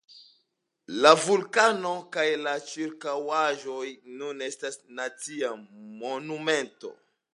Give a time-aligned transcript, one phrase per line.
[1.05, 3.85] La vulkano kaj la ĉirkaŭaĵoj
[4.23, 5.53] nun estas nacia
[6.03, 6.93] monumento.